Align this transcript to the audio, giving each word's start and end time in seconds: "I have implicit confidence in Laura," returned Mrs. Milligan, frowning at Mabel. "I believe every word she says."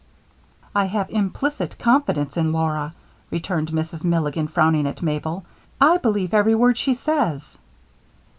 "I 0.75 0.85
have 0.85 1.11
implicit 1.11 1.77
confidence 1.77 2.35
in 2.35 2.51
Laura," 2.51 2.93
returned 3.29 3.67
Mrs. 3.67 4.03
Milligan, 4.03 4.47
frowning 4.47 4.87
at 4.87 5.03
Mabel. 5.03 5.45
"I 5.79 5.97
believe 5.97 6.33
every 6.33 6.55
word 6.55 6.79
she 6.79 6.95
says." 6.95 7.59